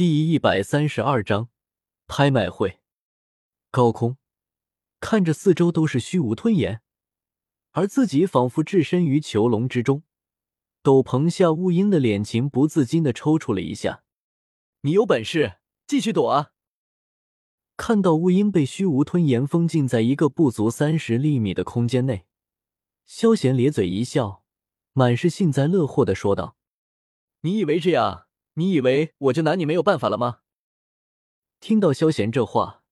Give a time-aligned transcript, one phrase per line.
[0.00, 1.50] 第一百三十二章
[2.06, 2.80] 拍卖会。
[3.70, 4.16] 高空
[4.98, 6.80] 看着四周都是虚无吞炎，
[7.72, 10.02] 而自己仿佛置身于囚笼之中。
[10.82, 14.02] 斗篷下乌鹰的脸情不自禁的抽搐了一下。
[14.80, 16.52] 你有本事继续躲啊！
[17.76, 22.24] 看到乌鹰被虚无吞炎封禁在一个不足三十厘米的空间内，
[23.04, 24.42] 萧贤咧嘴一笑，
[24.94, 26.56] 满是幸灾乐祸的说道
[27.44, 30.40] ：“你以为这样？”你以为我就拿你没有办法了吗？
[31.60, 32.82] 听到萧贤这话，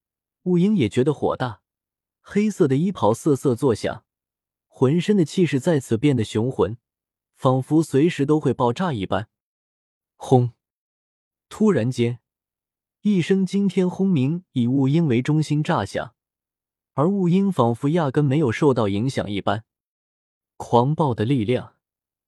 [0.43, 1.63] 雾英也觉得火大，
[2.21, 4.05] 黑色的衣袍瑟瑟作响，
[4.67, 6.77] 浑身的气势再次变得雄浑，
[7.35, 9.29] 仿佛随时都会爆炸一般。
[10.17, 10.53] 轰！
[11.49, 12.21] 突然间，
[13.01, 16.15] 一声惊天轰鸣以雾英为中心炸响，
[16.93, 19.65] 而雾英仿佛压根没有受到影响一般，
[20.57, 21.77] 狂暴的力量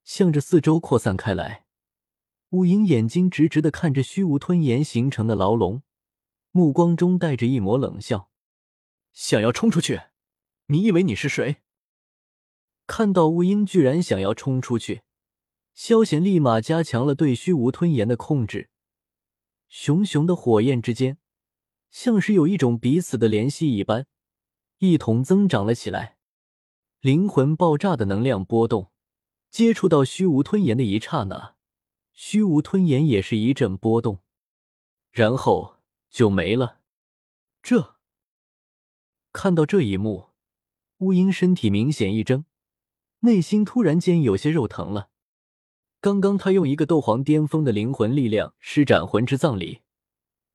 [0.04, 1.66] 向着四周扩散开来。
[2.50, 5.82] 乌鹰眼睛直直的看着虚无吞炎形成的牢笼，
[6.50, 8.28] 目光中带着一抹冷笑
[9.14, 10.00] ：“想要冲出去？
[10.66, 11.58] 你以为你是谁？”
[12.88, 15.02] 看到乌鹰居然想要冲出去，
[15.74, 18.70] 萧贤立马加强了对虚无吞炎的控制。
[19.68, 21.18] 熊熊的火焰之间，
[21.92, 24.08] 像是有一种彼此的联系一般，
[24.78, 26.16] 一同增长了起来。
[27.00, 28.90] 灵魂爆炸的能量波动，
[29.48, 31.54] 接触到虚无吞炎的一刹那。
[32.22, 34.18] 虚无吞炎也是一阵波动，
[35.10, 35.76] 然后
[36.10, 36.80] 就没了。
[37.62, 37.96] 这
[39.32, 40.28] 看到这一幕，
[40.98, 42.44] 乌鹰身体明显一怔，
[43.20, 45.08] 内心突然间有些肉疼了。
[46.02, 49.80] 刚刚他用一个斗皇巅峰的灵魂力量施展魂之葬礼，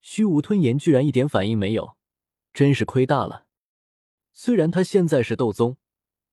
[0.01, 1.97] 虚无吞炎居然一点反应没有，
[2.53, 3.47] 真是亏大了。
[4.33, 5.77] 虽然他现在是斗宗，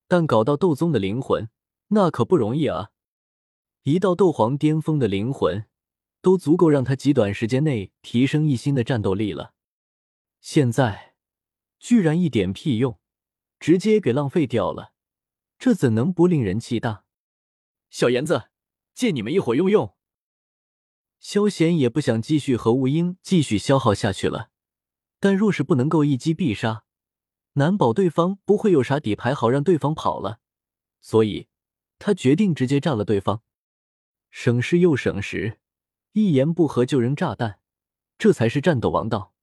[0.06, 1.48] 但搞到斗宗的灵魂
[1.88, 2.91] 那可不容易啊。
[3.84, 5.66] 一道斗皇巅峰的灵魂，
[6.20, 9.54] 都足够让他极短时间内提升一星的战斗力了。
[10.40, 11.14] 现在
[11.80, 13.00] 居然一点屁用，
[13.58, 14.92] 直接给浪费掉了，
[15.58, 17.04] 这怎能不令人气大？
[17.90, 18.50] 小妍子，
[18.94, 19.96] 借你们一会用用。
[21.18, 24.50] 萧贤也不想继续和雾鹰继续消耗下去了，
[25.18, 26.84] 但若是不能够一击必杀，
[27.54, 30.38] 难保对方不会有啥底牌好让对方跑了，
[31.00, 31.48] 所以
[31.98, 33.42] 他决定直接炸了对方。
[34.32, 35.60] 省事又省时，
[36.12, 37.60] 一言不合就扔炸弹，
[38.16, 39.34] 这才是战斗王道。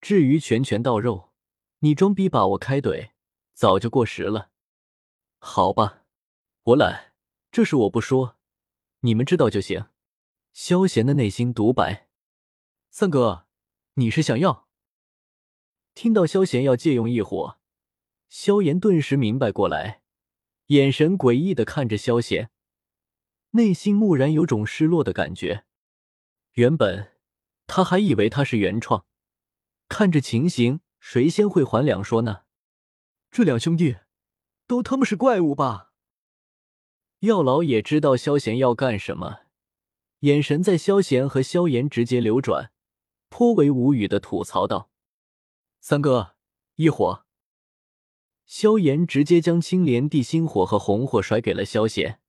[0.00, 1.32] 至于拳拳到肉，
[1.78, 3.10] 你装逼把我开怼，
[3.54, 4.50] 早就过时了。
[5.38, 6.02] 好吧，
[6.64, 7.14] 我懒，
[7.52, 8.36] 这事我不说，
[9.00, 9.86] 你们知道就行。
[10.52, 12.08] 萧贤的内心独白：
[12.90, 13.46] 三哥，
[13.94, 14.68] 你是想要？
[15.94, 17.58] 听到萧贤要借用异火，
[18.28, 20.02] 萧炎顿时明白过来，
[20.66, 22.50] 眼神诡异的看着萧贤。
[23.50, 25.64] 内心蓦然有种失落的感觉。
[26.52, 27.12] 原本
[27.66, 29.06] 他还以为他是原创，
[29.88, 32.42] 看这情形，谁先会还两说呢？
[33.30, 33.96] 这两兄弟
[34.66, 35.92] 都他妈是怪物吧？
[37.20, 39.40] 药老也知道萧贤要干什么，
[40.20, 42.72] 眼神在萧贤和萧炎直接流转，
[43.28, 44.90] 颇为无语的吐槽道
[45.80, 46.36] ：“三哥，
[46.76, 47.24] 一火。”
[48.46, 52.20] 萧炎直接将青莲地心火和红火甩给了萧贤。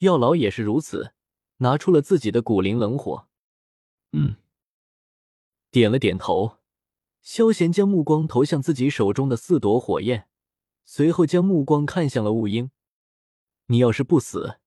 [0.00, 1.12] 药老也是如此，
[1.58, 3.28] 拿出了自己的古灵冷火。
[4.12, 4.36] 嗯，
[5.70, 6.58] 点了点头。
[7.20, 10.26] 萧贤将目光投向自己手中的四朵火焰，
[10.86, 12.70] 随后将目光看向了雾鹰。
[13.66, 14.58] 你要是不死，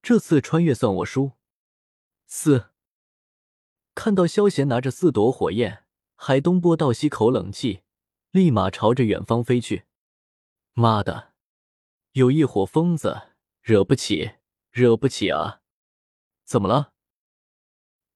[0.00, 1.32] 这次穿越算我输。
[2.26, 2.70] 四。
[3.94, 5.84] 看到萧贤拿着四朵火焰，
[6.16, 7.82] 海东波倒吸口冷气，
[8.30, 9.84] 立马朝着远方飞去。
[10.72, 11.34] 妈的，
[12.12, 14.36] 有一伙疯子，惹不起。
[14.70, 15.60] 惹不起啊！
[16.44, 16.92] 怎么了？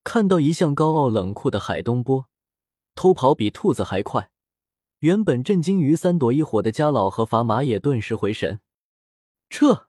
[0.04, 2.28] 看到一向高傲冷酷的海东波，
[2.94, 4.30] 偷跑比兔子还快。
[4.98, 8.60] 原本震惊于三朵一火的家老和法马也顿时回神，
[9.50, 9.88] 撤！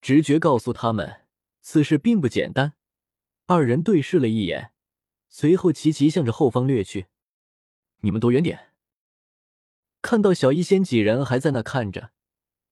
[0.00, 1.26] 直觉告诉他们，
[1.60, 2.74] 此事并不简单。
[3.46, 4.72] 二人对视了一眼，
[5.28, 7.08] 随后齐齐向着后方掠去。
[8.02, 8.72] 你们躲远点！
[10.00, 12.12] 看到小医仙几人还在那看着，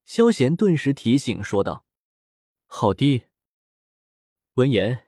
[0.04, 1.84] 萧贤顿时提醒说道。
[2.70, 3.24] 好的。
[4.54, 5.06] 闻言，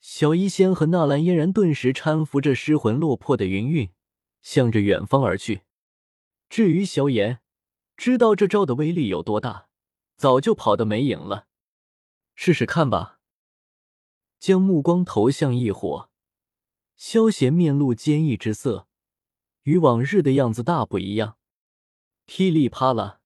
[0.00, 3.90] 小医仙和纳兰嫣然顿时搀扶着失魂落魄的云云，
[4.42, 5.62] 向着远方而去。
[6.50, 7.40] 至于萧炎，
[7.96, 9.68] 知道这招的威力有多大，
[10.16, 11.46] 早就跑得没影了。
[12.34, 13.20] 试试看吧。
[14.40, 16.10] 将目光投向异火，
[16.96, 18.88] 萧贤面露坚毅之色，
[19.62, 21.38] 与往日的样子大不一样。
[22.26, 23.20] 噼里啪啦，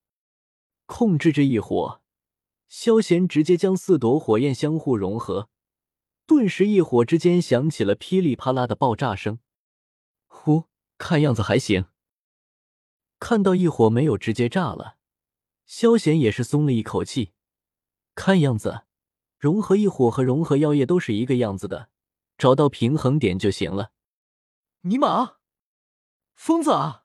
[0.84, 2.01] 控制着异火。
[2.74, 5.50] 萧贤直接将四朵火焰相互融合，
[6.26, 9.40] 顿时一火之间响起了噼里啪啦的爆炸声。
[10.26, 11.84] 呼，看样子还行。
[13.20, 14.96] 看到异火没有直接炸了，
[15.66, 17.34] 萧贤也是松了一口气。
[18.14, 18.84] 看样子，
[19.38, 21.90] 融合异火和融合妖液都是一个样子的，
[22.38, 23.92] 找到平衡点就行了。
[24.80, 25.34] 尼玛，
[26.34, 27.04] 疯子啊！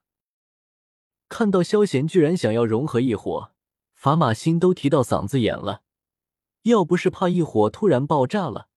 [1.28, 3.52] 看到萧贤居然想要融合异火，
[3.98, 5.82] 法玛心都提到嗓子眼了。
[6.62, 8.68] 要不是怕异火突然爆炸了，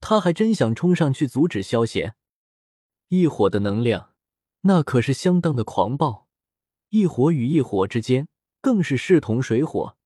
[0.00, 2.14] 他还真想冲上去阻止萧贤。
[3.08, 4.14] 异火的能量
[4.60, 6.28] 那可是相当的狂暴，
[6.90, 8.28] 异火与异火之间
[8.60, 9.96] 更是势同水火，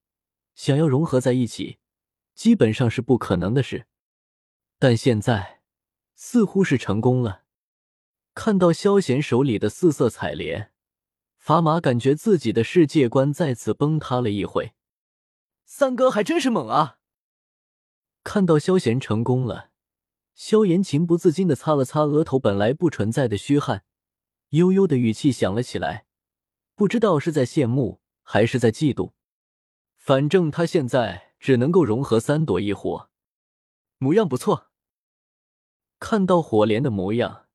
[0.55, 1.77] 想要融合在一起，
[2.33, 3.85] 基本上是不可能的事。
[4.79, 5.61] 但现在
[6.15, 7.43] 似乎是成功了。
[8.33, 10.71] 看到萧贤手里的四色彩莲，
[11.47, 14.73] 法玛感觉自己的世界观再次崩塌了一回。
[15.63, 16.97] 三哥还真是猛啊！
[18.21, 19.69] 看到萧贤成功了，
[20.35, 23.85] 萧炎情不自禁的擦了擦额头本来不存在的虚汗，
[24.49, 26.05] 悠悠的语气响了起来，
[26.75, 29.13] 不知道是在羡慕还是在嫉妒。
[29.95, 33.09] 反正他现在只能够融合三朵异火，
[33.99, 34.67] 模样不错。
[35.97, 37.45] 看到火莲的模样，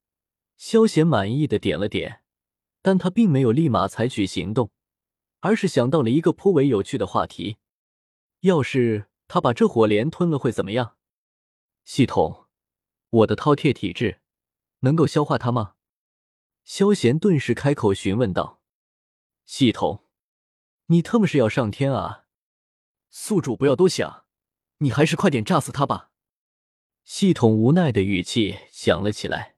[0.57, 2.22] 萧贤满意的点了点，
[2.83, 4.71] 但他并没有立马采取行动，
[5.41, 7.57] 而是想到了一个颇为有趣的话题：
[8.41, 9.09] 要是……
[9.29, 10.99] 他把这火莲吞了会怎么样？
[11.85, 12.49] 系统，
[13.09, 14.21] 我的饕餮体质
[14.81, 15.77] 能够消化它吗？
[16.65, 18.61] 萧贤顿时开口询问道
[19.47, 20.05] ：“系统，
[20.89, 22.27] 你特么是要上天啊？
[23.09, 24.27] 宿主不要多想，
[24.79, 26.11] 你还是快点炸死他吧。”
[27.05, 29.57] 系统无奈的语气响了起来：“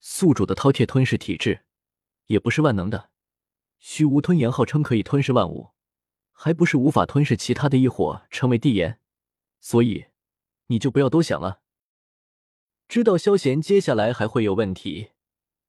[0.00, 1.64] 宿主的饕餮吞噬体质
[2.26, 3.10] 也不是万能的，
[3.78, 5.70] 虚无吞炎号称可以吞噬万物。”
[6.34, 8.98] 还不是无法吞噬其他的异火，成为地炎，
[9.60, 10.06] 所以
[10.66, 11.60] 你就不要多想了。
[12.88, 15.10] 知道萧贤接下来还会有问题，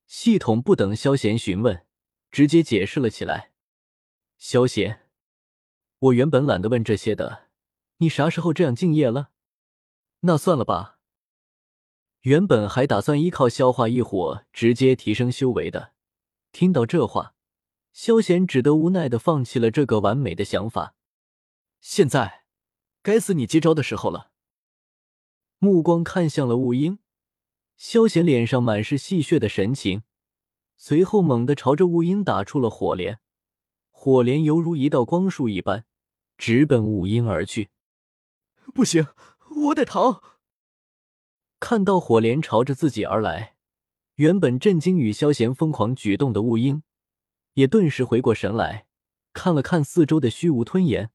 [0.07, 1.85] 系统不等萧贤询问，
[2.31, 3.51] 直接解释了起来。
[4.39, 5.07] 萧贤，
[5.99, 7.49] 我原本懒得问这些的，
[7.97, 9.29] 你啥时候这样敬业了？
[10.21, 10.97] 那算了吧。
[12.21, 15.92] 原本还打算依靠消化异火直接提升修为的，
[16.53, 17.35] 听到这话。
[17.91, 20.95] 萧贤只得无奈的放弃了这个完美的想法。
[21.79, 22.45] 现在，
[23.03, 24.31] 该死你接招的时候了。
[25.59, 26.97] 目光看向了雾英，
[27.77, 30.01] 萧贤脸上满是戏谑的神情，
[30.75, 33.19] 随后猛地朝着雾英打出了火莲，
[33.91, 35.85] 火莲犹如一道光束一般，
[36.35, 37.69] 直奔雾英而去。
[38.73, 39.05] 不行，
[39.67, 40.23] 我得逃！
[41.59, 43.52] 看到火莲朝着自己而来，
[44.15, 46.83] 原本震惊与萧贤疯狂举动的雾英。
[47.53, 48.87] 也顿时回过神来，
[49.31, 51.11] 看了看四周的虚无吞炎，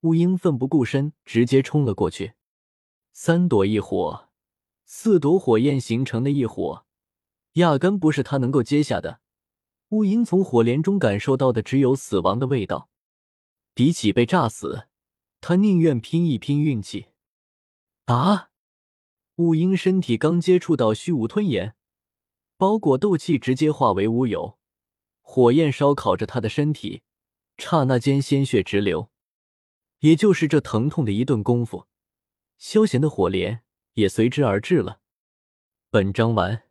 [0.00, 2.34] 雾鹰奋不顾身，直接冲了过去。
[3.12, 4.28] 三朵异火，
[4.84, 6.84] 四朵火焰形成的异火，
[7.54, 9.20] 压根不是他能够接下的。
[9.90, 12.88] 乌鹰从火莲中感受到的只有死亡的味道，
[13.74, 14.88] 比起被炸死，
[15.40, 17.06] 他宁愿拼一拼运气。
[18.06, 18.50] 啊！
[19.36, 21.74] 乌鹰身体刚接触到虚无吞炎，
[22.56, 24.58] 包裹斗气直接化为乌有。
[25.20, 27.02] 火焰烧烤着他的身体，
[27.56, 29.10] 刹那间鲜血直流。
[30.00, 31.86] 也就是这疼痛的一顿功夫，
[32.58, 33.62] 萧贤的火莲
[33.94, 35.00] 也随之而至了。
[35.90, 36.64] 本章完。